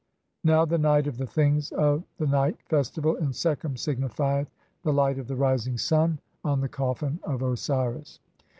Now 0.43 0.65
the 0.65 0.79
night 0.79 1.05
of 1.05 1.19
the 1.19 1.27
"things 1.27 1.71
of 1.73 2.01
the 2.17 2.25
night 2.25 2.57
[festival] 2.63 3.17
in 3.17 3.33
Sekhem" 3.33 3.77
signifieth 3.77 4.47
the 4.81 4.91
light 4.93 5.19
of 5.19 5.27
the 5.27 5.35
rising 5.35 5.77
sun 5.77 6.17
on 6.43 6.59
the 6.59 6.69
coffin 6.69 7.19
of 7.21 7.43
Osiris. 7.43 8.19